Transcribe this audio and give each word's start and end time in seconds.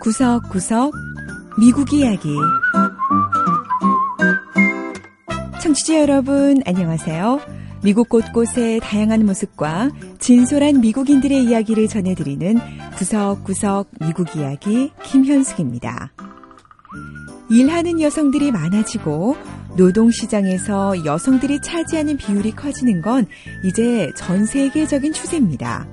구석구석 0.00 0.92
미국 1.58 1.92
이야기 1.92 2.34
청취자 5.60 6.00
여러분 6.00 6.60
안녕하세요. 6.66 7.40
미국 7.82 8.08
곳곳의 8.08 8.80
다양한 8.80 9.24
모습과 9.24 9.90
진솔한 10.18 10.80
미국인들의 10.80 11.44
이야기를 11.44 11.88
전해드리는 11.88 12.58
구석구석 12.96 13.90
미국 14.00 14.36
이야기 14.36 14.92
김현숙입니다. 15.02 16.12
일하는 17.50 18.00
여성들이 18.00 18.52
많아지고 18.52 19.36
노동시장에서 19.76 21.04
여성들이 21.04 21.60
차지하는 21.60 22.16
비율이 22.16 22.52
커지는 22.52 23.00
건 23.02 23.26
이제 23.64 24.10
전 24.16 24.44
세계적인 24.44 25.12
추세입니다. 25.12 25.86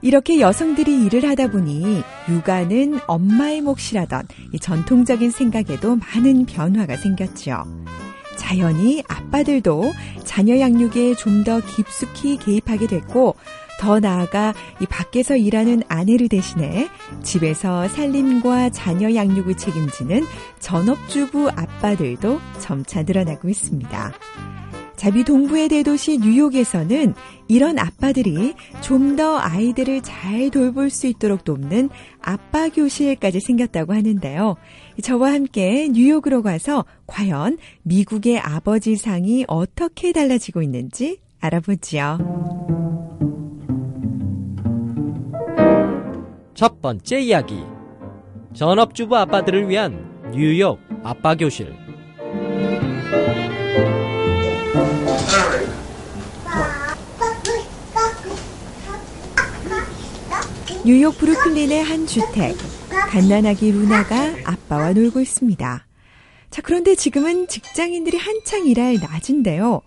이렇게 0.00 0.40
여성들이 0.40 1.06
일을 1.06 1.28
하다 1.28 1.50
보니 1.50 2.02
육아는 2.28 3.00
엄마의 3.06 3.62
몫이라던 3.62 4.28
전통적인 4.60 5.30
생각에도 5.30 5.96
많은 5.96 6.46
변화가 6.46 6.96
생겼죠. 6.96 7.64
자연히 8.38 9.02
아빠들도 9.08 9.92
자녀 10.24 10.58
양육에 10.58 11.14
좀 11.14 11.38
더 11.44 11.60
깊숙이 11.60 12.36
개입하게 12.36 12.86
됐고 12.88 13.36
더 13.80 14.00
나아가 14.00 14.52
이 14.80 14.86
밖에서 14.86 15.36
일하는 15.36 15.82
아내를 15.88 16.28
대신해 16.28 16.88
집에서 17.22 17.86
살림과 17.88 18.70
자녀 18.70 19.14
양육을 19.14 19.56
책임지는 19.56 20.24
전업주부 20.58 21.48
아빠들도 21.50 22.40
점차 22.58 23.02
늘어나고 23.04 23.48
있습니다. 23.48 24.12
자비 24.98 25.22
동부의 25.24 25.68
대도시 25.68 26.18
뉴욕에서는 26.18 27.14
이런 27.46 27.78
아빠들이 27.78 28.54
좀 28.82 29.16
더 29.18 29.36
아이들을 29.38 30.02
잘 30.02 30.50
돌볼 30.50 30.90
수 30.90 31.06
있도록 31.08 31.42
돕는 31.42 31.88
아빠 32.20 32.68
교실까지 32.68 33.40
생겼다고 33.40 33.94
하는데요. 33.94 34.56
저와 35.02 35.32
함께 35.32 35.88
뉴욕으로 35.88 36.42
가서 36.42 36.84
과연 37.06 37.58
미국의 37.82 38.38
아버지 38.38 38.94
상이 38.96 39.44
어떻게 39.48 40.12
달라지고 40.12 40.62
있는지 40.62 41.18
알아보지요. 41.40 42.18
첫 46.54 46.80
번째 46.82 47.20
이야기. 47.20 47.62
전업주부 48.52 49.16
아빠들을 49.16 49.68
위한 49.68 50.30
뉴욕 50.32 50.78
아빠 51.02 51.34
교실. 51.34 51.87
뉴욕 60.84 61.16
브루클린의 61.18 61.82
한 61.82 62.06
주택. 62.06 62.56
갓난아기 62.88 63.72
루나가 63.72 64.34
아빠와 64.44 64.92
놀고 64.92 65.20
있습니다. 65.20 65.86
자, 66.50 66.62
그런데 66.62 66.94
지금은 66.94 67.48
직장인들이 67.48 68.16
한창 68.16 68.66
일할 68.66 68.98
낮인데요. 69.00 69.82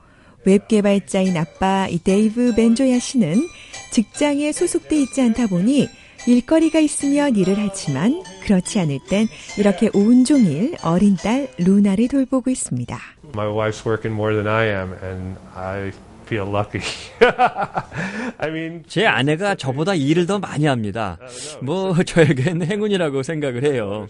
웹 0.46 0.68
개발자인 0.68 1.38
아빠 1.38 1.88
이 1.88 2.00
데이브 2.00 2.56
벤조야 2.56 3.00
씨는 3.00 3.48
직장에 3.92 4.52
소속돼 4.52 5.00
있지 5.02 5.22
않다 5.22 5.48
보니 5.48 5.88
일거리가 6.28 6.80
있으면 6.80 7.36
일을 7.36 7.56
하지만 7.58 8.24
그렇지 8.44 8.80
않을 8.80 9.00
땐 9.10 9.28
이렇게 9.58 9.90
온종일 9.94 10.76
어린 10.84 11.16
딸 11.16 11.48
루나를 11.58 12.08
돌보고 12.08 12.50
있습니다. 12.50 12.98
My 13.34 13.48
wife's 13.48 13.86
working 13.86 14.14
more 14.14 14.34
than 14.34 14.48
I 14.48 14.68
am 14.68 14.94
and 15.04 15.40
I 15.56 15.92
feel 16.32 16.48
lucky. 16.50 16.82
I 18.40 18.50
mean, 18.50 18.84
제 18.88 19.06
아내가 19.06 19.56
저보다 19.56 19.96
일을 19.96 20.26
더 20.26 20.40
많이 20.40 20.66
합니다. 20.66 21.18
뭐 21.62 21.94
저에겐 22.04 22.64
행운이라고 22.64 23.22
생각을 23.24 23.64
해요. 23.66 24.08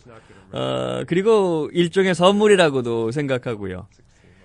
어, 0.51 1.03
그리고 1.07 1.69
일종의 1.73 2.13
선물이라고도 2.13 3.11
생각하고요. 3.11 3.87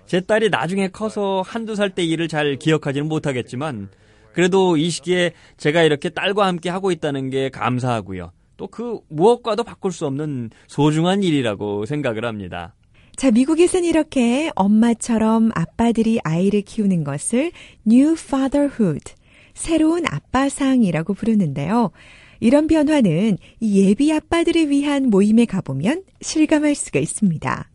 제 0.07 0.21
딸이 0.21 0.51
나중에 0.51 0.89
커서 0.89 1.43
한두 1.45 1.75
살 1.75 1.91
때 1.91 2.05
일을 2.05 2.29
잘 2.29 2.57
기억하지는 2.57 3.09
못하겠지만 3.09 3.89
그래도 4.33 4.77
이 4.77 4.89
시기에 4.89 5.33
제가 5.57 5.83
이렇게 5.83 6.09
딸과 6.09 6.47
함께 6.47 6.71
하고 6.71 6.93
있다는 6.93 7.29
게 7.31 7.49
감사하고요. 7.51 8.31
또 8.57 8.69
그 8.69 9.01
무엇과도 9.09 9.65
바꿀 9.65 9.93
수 9.93 10.07
없는 10.07 10.49
소중한 10.67 11.23
일이라고 11.23 11.85
생각을 11.85 12.25
합니다. 12.25 12.75
자, 13.17 13.31
미국에선 13.31 13.85
이렇게 13.85 14.51
엄마처럼 14.55 15.51
아빠들이 15.55 16.21
아이를 16.23 16.61
키우는 16.61 17.03
것을 17.03 17.51
New 17.87 18.13
Fatherhood, 18.13 19.15
새로운 19.55 20.05
아빠상이라고 20.07 21.15
부르는데요. 21.15 21.93
이런 22.41 22.67
변화는 22.67 23.39
예비 23.63 24.13
아빠들을 24.13 24.69
위한 24.69 25.09
모임에 25.09 25.47
가보면 25.47 26.03
실감할 26.21 26.75
수가 26.75 26.99
있습니다. 26.99 27.71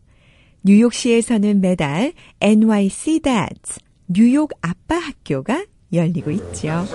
뉴욕시에서는 0.64 1.60
매달 1.60 2.14
NYC 2.40 3.22
Dads, 3.22 3.80
뉴욕 4.10 4.52
아빠 4.62 4.98
학교가 4.98 5.66
열리고 5.92 6.30
있죠. 6.30 6.86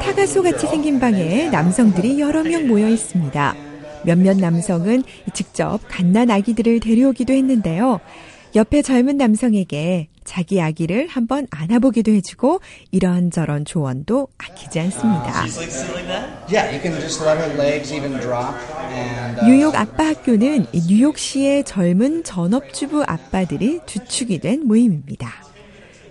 타가소 0.00 0.42
같이 0.42 0.66
생긴 0.66 0.98
방에 0.98 1.50
남성들이 1.50 2.18
여러 2.20 2.42
명 2.42 2.66
모여 2.66 2.88
있습니다. 2.88 3.71
몇몇 4.04 4.36
남성은 4.36 5.04
직접 5.32 5.80
갓난 5.88 6.30
아기들을 6.30 6.80
데려오기도 6.80 7.32
했는데요. 7.32 8.00
옆에 8.54 8.82
젊은 8.82 9.16
남성에게 9.16 10.08
자기 10.24 10.60
아기를 10.60 11.08
한번 11.08 11.46
안아보기도 11.50 12.12
해주고 12.12 12.60
이런저런 12.90 13.64
조언도 13.64 14.28
아끼지 14.38 14.78
않습니다. 14.80 15.44
뉴욕 19.46 19.74
아빠 19.74 20.06
학교는 20.06 20.66
뉴욕시의 20.72 21.64
젊은 21.64 22.24
전업주부 22.24 23.02
아빠들이 23.04 23.80
주축이 23.86 24.38
된 24.38 24.66
모임입니다. 24.66 25.51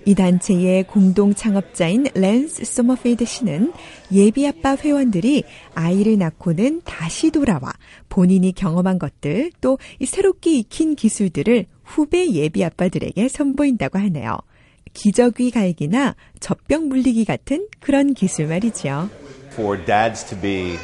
이 0.05 0.15
단체의 0.15 0.85
공동 0.87 1.33
창업자인 1.33 2.07
랜스 2.15 2.65
소머필드 2.65 3.25
씨는 3.25 3.71
예비 4.11 4.47
아빠 4.47 4.75
회원들이 4.75 5.43
아이를 5.75 6.17
낳고는 6.17 6.81
다시 6.83 7.29
돌아와 7.29 7.71
본인이 8.09 8.51
경험한 8.51 8.97
것들 8.97 9.51
또 9.61 9.77
새롭게 10.03 10.53
익힌 10.57 10.95
기술들을 10.95 11.65
후배 11.83 12.29
예비 12.31 12.63
아빠들에게 12.63 13.27
선보인다고 13.27 13.99
하네요. 13.99 14.37
기저귀 14.93 15.51
갈기나 15.51 16.15
젖병 16.39 16.89
물리기 16.89 17.25
같은 17.25 17.67
그런 17.79 18.13
기술 18.13 18.47
말이죠. 18.47 19.09
For 19.53 19.77
dads 19.85 20.25
to 20.25 20.39
be 20.39 20.77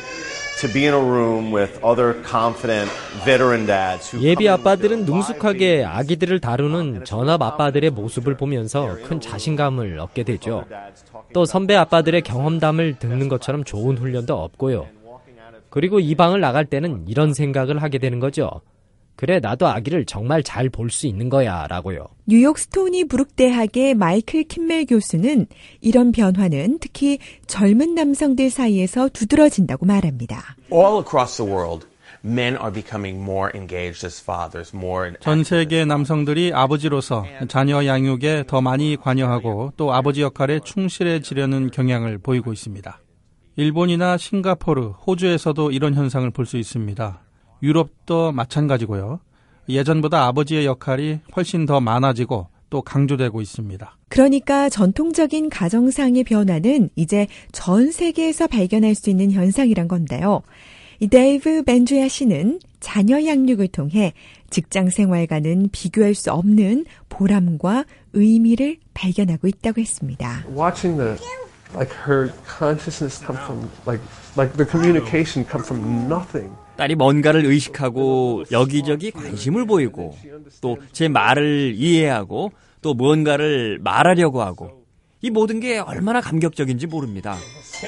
to 0.59 0.67
be 0.73 0.85
in 0.85 0.93
a 0.93 0.97
room 0.97 1.53
with 1.53 1.79
other 1.83 2.15
confident 2.23 2.89
veteran 3.25 3.65
dads 3.67 4.15
who 4.15 4.23
예비 4.23 4.49
아빠들은 4.49 5.05
능숙하게 5.05 5.85
아기들을 5.85 6.39
다루는 6.39 7.05
전업 7.05 7.41
아빠들의 7.41 7.91
모습을 7.91 8.35
보면서 8.35 8.97
큰 9.03 9.21
자신감을 9.21 9.99
얻게 9.99 10.23
되죠. 10.23 10.65
또 11.33 11.45
선배 11.45 11.75
아빠들의 11.75 12.21
경험담을 12.23 12.97
듣는 12.99 13.29
것처럼 13.29 13.63
좋은 13.63 13.97
훈련도 13.97 14.35
없고요. 14.35 14.87
그리고 15.69 15.99
이 15.99 16.15
방을 16.15 16.39
나갈 16.39 16.65
때는 16.65 17.05
이런 17.07 17.33
생각을 17.33 17.81
하게 17.81 17.99
되는 17.99 18.19
거죠. 18.19 18.61
그래, 19.17 19.39
나도 19.41 19.67
아기를 19.67 20.05
정말 20.05 20.43
잘 20.43 20.69
볼 20.69 20.89
수 20.91 21.07
있는 21.07 21.27
거야, 21.27 21.65
라고요. 21.67 22.07
뉴욕 22.27 22.57
스토니 22.57 23.05
브룩 23.05 23.35
대학의 23.35 23.95
마이클 23.95 24.43
킴멜 24.43 24.85
교수는 24.85 25.47
이런 25.81 26.11
변화는 26.11 26.77
특히 26.79 27.17
젊은 27.47 27.95
남성들 27.95 28.49
사이에서 28.51 29.09
두드러진다고 29.09 29.85
말합니다. 29.87 30.55
All 30.71 30.99
across 30.99 31.35
the 31.41 31.51
world, 31.51 31.87
men 32.23 32.55
are 32.57 32.71
becoming 32.71 33.19
more 33.19 33.49
engaged 33.55 34.05
as 34.05 34.21
fathers, 34.23 34.75
more 34.75 35.11
전 35.19 35.43
세계 35.43 35.83
남성들이 35.83 36.53
아버지로서 36.53 37.25
자녀 37.47 37.83
양육에 37.85 38.43
더 38.47 38.61
많이 38.61 38.97
관여하고 38.97 39.73
또 39.77 39.93
아버지 39.93 40.21
역할에 40.21 40.59
충실해지려는 40.63 41.71
경향을 41.71 42.19
보이고 42.19 42.53
있습니다. 42.53 42.99
일본이나 43.55 44.17
싱가포르, 44.17 44.89
호주에서도 45.07 45.71
이런 45.71 45.95
현상을 45.95 46.29
볼 46.29 46.45
수 46.45 46.57
있습니다. 46.57 47.21
유럽도 47.61 48.31
마찬가지고요. 48.31 49.19
예전보다 49.69 50.25
아버지의 50.27 50.65
역할이 50.65 51.19
훨씬 51.35 51.65
더 51.65 51.79
많아지고 51.79 52.47
또 52.69 52.81
강조되고 52.81 53.41
있습니다. 53.41 53.97
그러니까 54.09 54.69
전통적인 54.69 55.49
가정상의 55.49 56.23
변화는 56.23 56.89
이제 56.95 57.27
전 57.51 57.91
세계에서 57.91 58.47
발견할 58.47 58.95
수 58.95 59.09
있는 59.09 59.31
현상이란 59.31 59.87
건데요. 59.87 60.41
이 60.99 61.07
데이브 61.07 61.63
벤주야 61.63 62.07
씨는 62.07 62.59
자녀 62.79 63.23
양육을 63.23 63.67
통해 63.67 64.13
직장 64.49 64.89
생활과는 64.89 65.69
비교할 65.71 66.15
수 66.15 66.31
없는 66.31 66.85
보람과 67.09 67.85
의미를 68.13 68.77
발견하고 68.93 69.47
있다고 69.47 69.81
했습니다. 69.81 70.45
watching 70.49 70.97
the 70.97 71.15
like 71.75 71.91
her 72.05 72.31
consciousness 72.47 73.19
come 73.23 73.37
from 73.37 73.69
like 73.85 74.01
like 74.37 74.55
the 74.57 74.65
communication 74.65 75.45
come 75.49 75.63
from 75.63 76.07
nothing. 76.07 76.49
딸이 76.77 76.95
뭔가를 76.95 77.45
의식하고 77.45 78.43
여기저기 78.51 79.11
관심을 79.11 79.65
보이고 79.65 80.15
또 80.61 80.77
제 80.91 81.07
말을 81.07 81.73
이해하고 81.75 82.51
또 82.81 82.93
무언가를 82.93 83.79
말하려고 83.81 84.41
하고 84.41 84.85
이 85.21 85.31
모든 85.31 85.59
게 85.59 85.79
얼마나 85.79 86.21
감격적인지 86.21 86.85
모릅니다. 86.87 87.35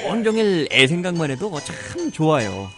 온종일 0.08 0.68
애 0.72 0.86
생각만 0.88 1.30
해도 1.30 1.52
참 1.60 2.10
좋아요. 2.10 2.68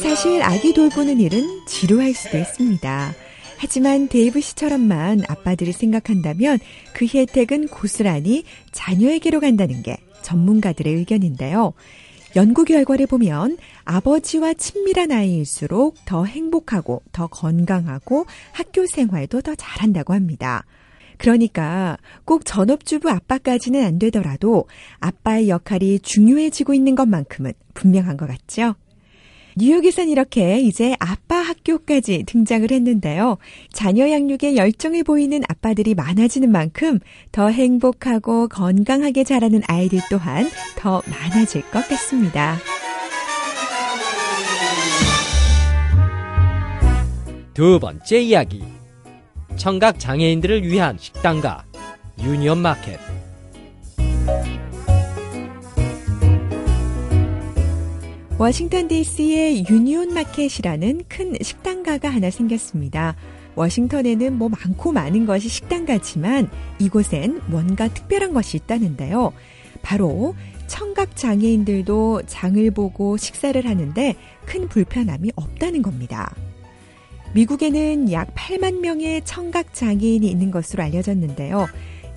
사실 0.00 0.42
아기 0.42 0.72
돌보는 0.72 1.20
일은 1.20 1.66
지루할 1.66 2.14
수도 2.14 2.38
있습니다. 2.38 3.14
하지만 3.58 4.08
데이브 4.08 4.40
씨처럼만 4.40 5.22
아빠들을 5.28 5.72
생각한다면 5.72 6.58
그 6.94 7.06
혜택은 7.06 7.68
고스란히 7.68 8.44
자녀에게로 8.72 9.40
간다는 9.40 9.82
게 9.82 9.96
전문가들의 10.22 10.94
의견인데요. 10.94 11.74
연구 12.36 12.64
결과를 12.64 13.06
보면 13.06 13.56
아버지와 13.84 14.54
친밀한 14.54 15.10
아이일수록 15.10 15.96
더 16.04 16.24
행복하고 16.24 17.02
더 17.10 17.26
건강하고 17.26 18.26
학교 18.52 18.86
생활도 18.86 19.40
더 19.40 19.54
잘한다고 19.54 20.14
합니다. 20.14 20.64
그러니까 21.16 21.98
꼭 22.24 22.44
전업주부 22.44 23.10
아빠까지는 23.10 23.84
안 23.84 23.98
되더라도 23.98 24.66
아빠의 25.00 25.48
역할이 25.48 25.98
중요해지고 25.98 26.74
있는 26.74 26.94
것만큼은 26.94 27.54
분명한 27.74 28.16
것 28.16 28.28
같죠? 28.28 28.76
뉴욕에선 29.58 30.08
이렇게 30.08 30.60
이제 30.60 30.94
아빠 31.00 31.36
학교까지 31.36 32.22
등장을 32.26 32.70
했는데요. 32.70 33.38
자녀 33.72 34.08
양육에 34.08 34.54
열정을 34.54 35.02
보이는 35.02 35.42
아빠들이 35.48 35.94
많아지는 35.96 36.52
만큼 36.52 37.00
더 37.32 37.48
행복하고 37.48 38.46
건강하게 38.46 39.24
자라는 39.24 39.62
아이들 39.66 39.98
또한 40.10 40.48
더 40.76 41.02
많아질 41.06 41.62
것 41.72 41.88
같습니다. 41.88 42.56
두 47.52 47.80
번째 47.80 48.20
이야기. 48.20 48.62
청각 49.56 49.98
장애인들을 49.98 50.62
위한 50.68 50.96
식당가 51.00 51.64
유니언 52.22 52.58
마켓. 52.58 53.17
워싱턴 58.38 58.86
DC에 58.86 59.64
유니온 59.68 60.14
마켓이라는 60.14 61.02
큰 61.08 61.34
식당가가 61.42 62.08
하나 62.08 62.30
생겼습니다. 62.30 63.16
워싱턴에는 63.56 64.38
뭐 64.38 64.48
많고 64.48 64.92
많은 64.92 65.26
것이 65.26 65.48
식당가지만 65.48 66.48
이곳엔 66.78 67.40
뭔가 67.46 67.88
특별한 67.88 68.32
것이 68.32 68.58
있다는데요. 68.58 69.32
바로 69.82 70.36
청각 70.68 71.16
장애인들도 71.16 72.22
장을 72.26 72.70
보고 72.70 73.16
식사를 73.16 73.66
하는데 73.66 74.14
큰 74.46 74.68
불편함이 74.68 75.32
없다는 75.34 75.82
겁니다. 75.82 76.32
미국에는 77.34 78.12
약 78.12 78.32
8만 78.36 78.78
명의 78.78 79.20
청각 79.24 79.74
장애인이 79.74 80.30
있는 80.30 80.52
것으로 80.52 80.84
알려졌는데요. 80.84 81.66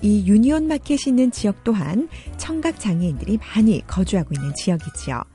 이 0.02 0.24
유니온 0.24 0.68
마켓이 0.68 1.00
있는 1.08 1.32
지역 1.32 1.64
또한 1.64 2.08
청각 2.36 2.78
장애인들이 2.78 3.38
많이 3.38 3.84
거주하고 3.88 4.34
있는 4.34 4.52
지역이지요. 4.54 5.31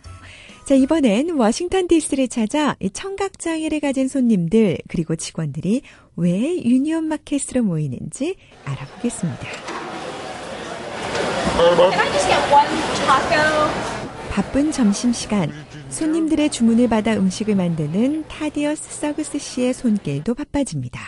자, 0.67 0.75
이번엔 0.75 1.29
워싱턴 1.29 1.87
DC를 1.87 2.27
찾아 2.27 2.75
청각 2.91 3.39
장애를 3.39 3.79
가진 3.79 4.09
손님들 4.09 4.77
그리고 4.89 5.15
직원들이 5.15 5.81
왜 6.17 6.61
유니온 6.61 7.05
마켓으로 7.05 7.63
모이는지 7.63 8.35
알아보겠습니다. 8.65 9.47
바쁜 14.29 14.73
점심시간 14.73 15.53
손님들의 15.87 16.49
주문을 16.49 16.89
받아 16.89 17.13
음식을 17.13 17.55
만드는 17.55 18.25
타디어스 18.27 18.99
서그스 18.99 19.39
씨의 19.39 19.73
손길도 19.73 20.33
바빠집니다. 20.33 20.99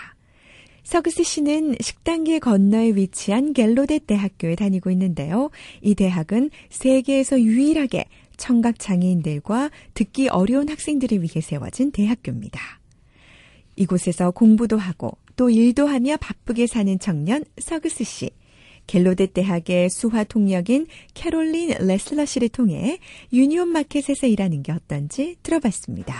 서그스 0.86 1.24
씨는 1.24 1.76
식당길 1.82 2.40
건너에 2.40 2.92
위치한 2.92 3.52
갤로뎃 3.52 4.00
대학교에 4.08 4.56
다니고 4.56 4.90
있는데요. 4.92 5.50
이 5.82 5.96
대학은 5.96 6.50
세계에서 6.70 7.42
유일하게 7.42 8.06
청각 8.40 8.80
장애인들과 8.80 9.70
듣기 9.94 10.30
어려운 10.30 10.68
학생들을 10.68 11.22
위해 11.22 11.42
세워진 11.42 11.92
대학교입니다. 11.92 12.60
이곳에서 13.76 14.32
공부도 14.32 14.78
하고 14.78 15.18
또 15.36 15.52
일도 15.52 15.86
하며 15.86 16.18
바쁘게 16.18 16.66
사는 16.66 16.98
청년 16.98 17.46
서그스 17.60 18.04
씨. 18.04 18.32
갤로데 18.88 19.28
대학의 19.28 19.92
수화 19.92 20.24
통역인 20.24 20.88
캐롤린 21.14 21.86
레슬러 21.86 22.26
씨를 22.26 22.50
통해 22.50 22.98
유니온 23.32 23.68
마켓에서 23.68 24.26
일하는 24.26 24.64
게 24.64 24.72
어떤지 24.72 25.36
들어봤습니다. 25.44 26.16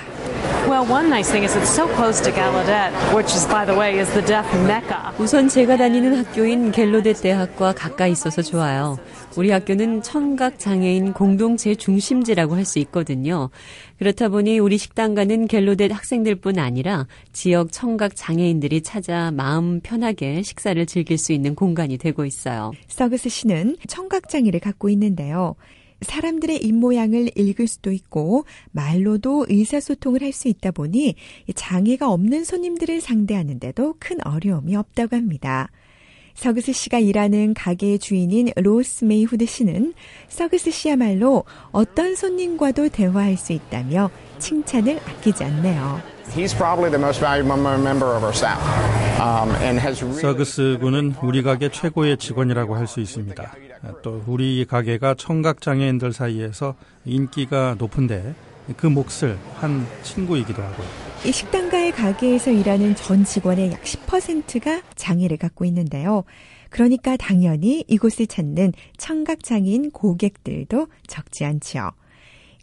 Well, 0.68 0.86
one 0.86 1.10
nice 1.10 1.32
thing 1.32 1.44
is 1.44 1.56
it's 1.56 1.70
so 1.70 1.88
close 1.96 2.22
to 2.22 2.32
Gallaudet, 2.32 2.92
which 3.14 3.34
is, 3.34 3.48
by 3.48 3.66
the 3.66 3.76
way, 3.76 3.98
is 4.00 4.10
the 4.14 4.24
deaf 4.26 4.46
mecca. 4.66 5.12
우선 5.18 5.48
제가 5.50 5.78
다니는 5.78 6.16
학교인 6.16 6.72
갤로데 6.72 7.14
대학과 7.14 7.74
가까이 7.74 8.12
있어서 8.12 8.42
좋아요. 8.42 8.98
우리 9.36 9.50
학교는 9.52 10.02
청각 10.04 10.60
장애인 10.60 11.14
공동체 11.14 11.74
중심지라고 11.74 12.56
할 12.56 12.66
수 12.66 12.78
있거든요. 12.80 13.50
그렇다 13.98 14.30
보니 14.30 14.60
우리 14.60 14.78
식당가는 14.78 15.48
갤로데 15.48 15.88
학생들뿐 15.92 16.60
아니라 16.60 17.08
지역 17.34 17.72
청각 17.72 18.16
장애인들이 18.16 18.82
찾아 18.82 19.32
마음 19.32 19.80
편하게 19.80 20.44
식사를 20.44 20.86
즐길 20.86 21.18
수 21.18 21.32
있는 21.34 21.56
공간이 21.56 21.98
되고 21.98 22.26
있어요. 22.26 22.72
서그스 22.88 23.30
씨는 23.30 23.78
청각 23.88 24.30
장애를 24.30 24.60
갖고 24.60 24.90
있는데요. 24.90 25.56
사람들의 26.02 26.64
입모양을 26.64 27.32
읽을 27.38 27.68
수도 27.68 27.92
있고 27.92 28.46
말로도 28.72 29.46
의사소통을 29.50 30.22
할 30.22 30.30
수 30.32 30.48
있다 30.48 30.72
보니 30.72 31.16
장애가 31.56 32.10
없는 32.12 32.44
손님들을 32.44 33.02
상대하는데도 33.02 33.96
큰 34.00 34.18
어려움이 34.26 34.76
없다고 34.76 35.16
합니다. 35.16 35.70
서그스 36.40 36.72
씨가 36.72 37.00
일하는 37.00 37.54
가게의 37.54 38.00
주인인 38.00 38.48
로스 38.56 39.04
메이 39.04 39.26
후드 39.26 39.46
씨는 39.46 39.94
서그스 40.30 40.72
씨야말로 40.72 41.44
어떤 41.74 42.16
손님과도 42.16 42.88
대화할 42.88 43.36
수 43.36 43.52
있다며 43.52 44.10
칭찬을 44.38 45.02
아끼지 45.06 45.44
않네요. 45.44 46.02
He's 46.34 46.56
probably 46.56 46.90
the 46.90 46.98
most 46.98 47.20
valuable 47.20 47.60
member 47.60 48.16
of 48.16 48.24
our 48.24 48.34
staff. 48.34 48.58
Um, 49.20 49.52
and 49.62 49.82
has 49.82 50.02
really 50.02 50.22
서그스 50.22 50.78
군은 50.80 51.14
우리 51.22 51.44
가게 51.44 51.68
최고의 51.68 52.16
직원이라고 52.16 52.74
할 52.74 52.88
수 52.88 53.02
있습니다. 53.02 53.56
또 54.02 54.24
우리 54.26 54.64
가게가 54.64 55.16
청각 55.16 55.60
장애인들 55.60 56.14
사이에서 56.14 56.76
인기가 57.04 57.76
높은데 57.78 58.34
큰 58.78 58.88
몫을 58.88 59.38
한 59.60 59.86
친구이기도 60.04 60.62
하고요. 60.62 61.09
이 61.26 61.34
식당가의 61.34 61.92
가게에서 61.92 62.50
일하는 62.50 62.96
전 62.96 63.26
직원의 63.26 63.74
약 63.74 63.84
10%가 63.84 64.82
장애를 64.96 65.36
갖고 65.36 65.66
있는데요. 65.66 66.24
그러니까 66.70 67.18
당연히 67.18 67.84
이곳을 67.90 68.26
찾는 68.26 68.72
청각 68.98 69.44
장애인 69.44 69.92
고객들도 69.92 70.88
적지 71.08 71.44
않지요. 71.44 71.92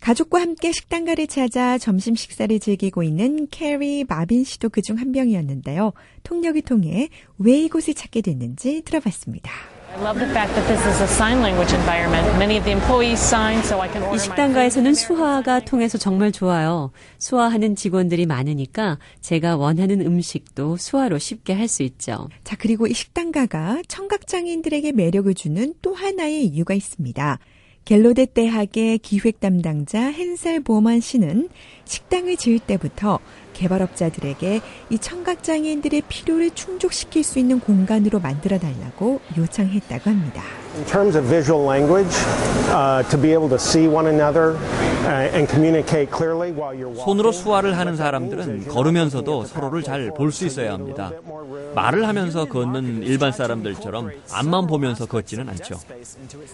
가족과 0.00 0.40
함께 0.40 0.72
식당가를 0.72 1.26
찾아 1.26 1.76
점심 1.76 2.14
식사를 2.14 2.58
즐기고 2.58 3.02
있는 3.02 3.46
캐리 3.50 4.04
마빈 4.04 4.44
씨도 4.44 4.70
그중 4.70 4.96
한 4.96 5.10
명이었는데요. 5.10 5.92
통역을 6.22 6.62
통해 6.62 7.08
왜 7.38 7.60
이곳을 7.60 7.92
찾게 7.92 8.22
됐는지 8.22 8.82
들어봤습니다. 8.82 9.75
I 9.94 9.98
love 10.02 10.18
the 10.18 10.28
fact 10.32 10.52
that 10.54 10.66
this 10.68 10.84
is 10.86 11.00
a 11.00 11.06
sign 11.06 11.40
language 11.40 11.72
environment. 11.72 12.26
Many 12.38 12.58
of 12.58 12.64
the 12.64 12.72
employees 12.72 13.18
sign 13.18 13.60
so 13.60 13.80
I 13.80 13.88
can 13.88 14.02
order 14.02 14.16
이 14.16 14.18
식당가에서는 14.18 14.94
수화가 14.94 15.60
통해서 15.60 15.96
정말 15.96 16.32
좋아요. 16.32 16.90
수화하는 17.18 17.76
직원들이 17.76 18.26
많으니까 18.26 18.98
제가 19.20 19.56
원하는 19.56 20.00
음식도 20.02 20.76
수화로 20.76 21.18
쉽게 21.18 21.54
할 21.54 21.68
수 21.68 21.82
있죠. 21.82 22.28
자, 22.44 22.56
그리고 22.56 22.86
이 22.86 22.92
식당가가 22.92 23.82
청각장애인들에게 23.88 24.92
매력을 24.92 25.32
주는 25.34 25.74
또 25.82 25.94
하나의 25.94 26.44
이유가 26.46 26.74
있습니다. 26.74 27.38
갤로데 27.84 28.26
대학의 28.26 28.98
기획 28.98 29.40
담당자 29.40 30.12
헨셀 30.12 30.60
보만 30.60 31.00
씨는 31.00 31.48
식당을 31.84 32.36
지을 32.36 32.58
때부터 32.58 33.20
개발업자들에게 33.56 34.60
이 34.90 34.98
청각장애인들의 34.98 36.02
필요를 36.08 36.50
충족시킬 36.50 37.25
수 37.25 37.38
있는 37.38 37.58
공간으로 37.58 38.20
만들어 38.20 38.58
달라고 38.58 39.20
요청했다고 39.36 40.10
합니다. 40.10 40.42
In 40.76 40.84
terms 40.84 41.16
of 41.16 41.26
visual 41.26 41.66
language, 41.66 42.14
uh, 42.70 43.02
to 43.08 43.18
be 43.20 43.30
able 43.32 43.48
to 43.48 43.56
see 43.56 43.88
one 43.88 44.06
another 44.06 44.54
uh, 45.06 45.32
and 45.34 45.48
communicate 45.48 46.10
clearly 46.14 46.52
while 46.52 46.75
you're 46.76 46.92
walking. 46.92 47.04
손으로 47.04 47.32
수화를 47.32 47.78
하는 47.78 47.96
사람들은 47.96 48.68
걸으면서도 48.68 49.44
서로를 49.46 49.82
잘 49.82 50.10
볼 50.12 50.30
수 50.30 50.44
있어야 50.44 50.75
합니다. 50.75 51.10
말을 51.75 52.06
하면서 52.06 52.44
걷는 52.44 53.02
일반 53.04 53.32
사람들처럼 53.32 54.10
앞만 54.32 54.66
보면서 54.66 55.06
걷지는 55.06 55.48
않죠. 55.48 55.76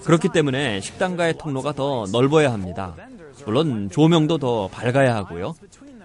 그렇기 0.05 0.29
때문에 0.29 0.81
식당가의 0.81 1.35
통로가 1.39 1.73
더 1.73 2.05
넓어야 2.13 2.53
합니다. 2.53 2.95
물론 3.45 3.89
조명도 3.91 4.39
더 4.39 4.69
밝아야 4.69 5.17
하고요. 5.17 5.55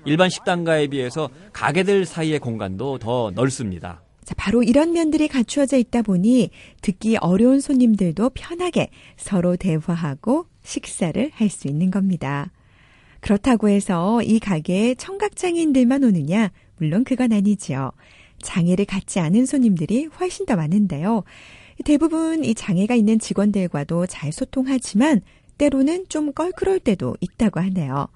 일반 0.07 0.29
식당가에 0.29 0.87
비해서 0.87 1.29
가게들 1.53 2.05
사이의 2.05 2.39
공간도 2.39 2.97
더 2.99 3.31
넓습니다. 3.35 4.01
자, 4.23 4.33
바로 4.37 4.63
이런 4.63 4.91
면들이 4.93 5.27
갖추어져 5.27 5.77
있다 5.77 6.01
보니 6.01 6.49
듣기 6.81 7.17
어려운 7.17 7.61
손님들도 7.61 8.31
편하게 8.31 8.89
서로 9.15 9.55
대화하고 9.55 10.47
식사를 10.63 11.31
할 11.33 11.49
수 11.49 11.67
있는 11.67 11.91
겁니다. 11.91 12.51
그렇다고 13.21 13.69
해서 13.69 14.21
이 14.21 14.39
가게에 14.39 14.95
청각장애인들만 14.95 16.03
오느냐? 16.03 16.51
물론 16.77 17.03
그건 17.03 17.31
아니지요. 17.33 17.91
장애를 18.41 18.85
갖지 18.85 19.19
않은 19.19 19.45
손님들이 19.45 20.05
훨씬 20.19 20.45
더 20.45 20.55
많은데요. 20.55 21.23
대부분 21.85 22.43
이 22.43 22.53
장애가 22.53 22.95
있는 22.95 23.19
직원들과도 23.19 24.07
잘 24.07 24.31
소통하지만 24.31 25.21
때로는 25.57 26.05
좀 26.09 26.33
껄끄러울 26.33 26.79
때도 26.79 27.15
있다고 27.21 27.59
하네요. 27.61 28.07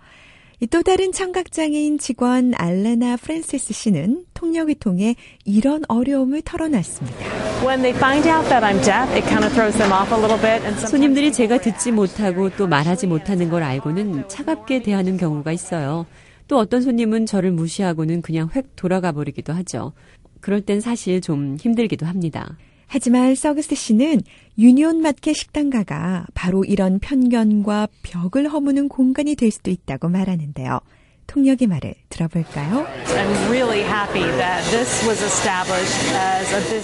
또 0.68 0.84
다른 0.84 1.12
청각장애인 1.12 1.98
직원 1.98 2.54
알레나 2.56 3.18
프랜시스 3.18 3.74
씨는 3.74 4.26
통역을 4.36 4.76
통해 4.76 5.16
이런 5.44 5.82
어려움을 5.88 6.44
털어놨습니다. 6.44 7.64
손님들이 10.88 11.32
제가 11.32 11.60
듣지 11.60 11.92
못하고 11.92 12.52
또 12.52 12.68
말하지 12.68 13.08
못하는 13.08 13.50
걸 13.50 13.64
알고는 13.64 14.30
차갑게 14.30 14.84
대하는 14.84 15.18
경우가 15.18 15.52
있어요. 15.52 16.06
또 16.48 16.60
어떤 16.60 16.82
손님은 16.82 17.26
저를 17.26 17.52
무시하고는 17.52 18.22
그냥 18.22 18.50
획 18.56 18.76
돌아가 18.76 19.12
버리기도 19.12 19.54
하죠. 19.54 19.94
그럴 20.42 20.62
땐 20.62 20.80
사실 20.80 21.22
좀 21.22 21.58
힘들기도 21.60 22.06
합니다. 22.06 22.58
하지만 22.94 23.36
서그스 23.36 23.74
씨는 23.74 24.20
유니온 24.60 25.02
마켓 25.02 25.34
식당가가 25.34 26.26
바로 26.34 26.66
이런 26.66 27.00
편견과 27.00 27.88
벽을 28.04 28.50
허무는 28.50 28.90
공간이 28.90 29.36
될 29.36 29.50
수도 29.50 29.72
있다고 29.72 30.10
말하는데요. 30.10 30.82
통역의 31.26 31.70
말을 31.70 31.94
들어볼까요? 32.10 32.86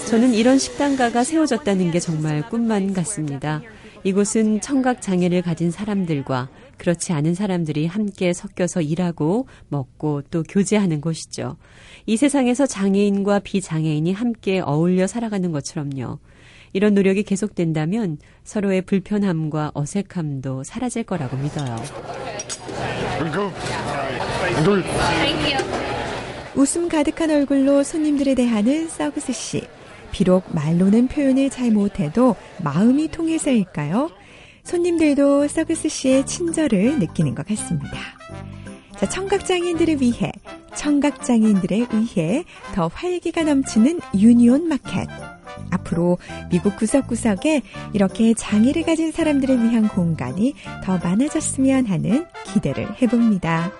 저는 0.05 0.33
이런 0.33 0.57
식당가가 0.57 1.25
세워졌다는 1.25 1.91
게 1.91 1.99
정말 1.99 2.41
꿈만 2.49 2.93
같습니다. 2.93 3.61
이곳은 4.07 4.61
청각 4.61 5.01
장애를 5.01 5.41
가진 5.41 5.69
사람들과 5.69 6.47
그렇지 6.77 7.11
않은 7.11 7.33
사람들이 7.33 7.87
함께 7.87 8.31
섞여서 8.31 8.79
일하고 8.79 9.49
먹고 9.67 10.21
또 10.31 10.43
교제하는 10.43 11.01
곳이죠. 11.01 11.57
이 12.05 12.15
세상에서 12.15 12.67
장애인과 12.67 13.39
비장애인이 13.39 14.13
함께 14.13 14.61
어울려 14.61 15.07
살아가는 15.07 15.51
것처럼요. 15.51 16.19
이런 16.71 16.93
노력이 16.93 17.23
계속된다면 17.23 18.17
서로의 18.45 18.83
불편함과 18.83 19.71
어색함도 19.73 20.63
사라질 20.63 21.03
거라고 21.03 21.35
믿어요. 21.35 21.75
웃음 26.55 26.87
가득한 26.87 27.29
얼굴로 27.29 27.83
손님들에 27.83 28.35
대하는 28.35 28.87
서그스 28.87 29.33
씨. 29.33 29.67
비록 30.11 30.53
말로는 30.53 31.07
표현을 31.07 31.49
잘 31.49 31.71
못해도 31.71 32.35
마음이 32.63 33.09
통해서일까요? 33.09 34.09
손님들도 34.63 35.47
서그스 35.47 35.87
씨의 35.87 36.25
친절을 36.25 36.99
느끼는 36.99 37.35
것 37.35 37.47
같습니다. 37.47 37.97
자, 38.97 39.07
청각장애인들을 39.07 40.01
위해, 40.01 40.31
청각장애인들에 40.75 41.85
의해 41.91 42.43
더 42.73 42.89
활기가 42.93 43.43
넘치는 43.43 43.99
유니온 44.15 44.67
마켓. 44.67 45.07
앞으로 45.71 46.17
미국 46.49 46.75
구석구석에 46.77 47.61
이렇게 47.93 48.33
장애를 48.33 48.83
가진 48.83 49.11
사람들을 49.11 49.63
위한 49.63 49.87
공간이 49.87 50.53
더 50.83 50.97
많아졌으면 50.97 51.85
하는 51.85 52.25
기대를 52.53 53.01
해봅니다. 53.01 53.71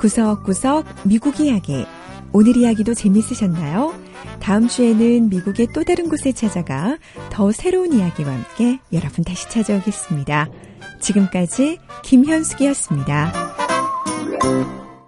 구석구석 0.00 0.84
미국 1.04 1.40
이야기. 1.40 1.84
오늘 2.32 2.56
이야기도 2.56 2.94
재밌으셨나요? 2.94 3.94
다음 4.40 4.68
주에는 4.68 5.28
미국의 5.28 5.68
또 5.74 5.82
다른 5.84 6.08
곳에 6.08 6.32
찾아가 6.32 6.98
더 7.30 7.50
새로운 7.52 7.92
이야기와 7.92 8.32
함께 8.32 8.78
여러분 8.92 9.24
다시 9.24 9.48
찾아오겠습니다. 9.48 10.48
지금까지 11.00 11.78
김현숙이었습니다. 12.02 13.32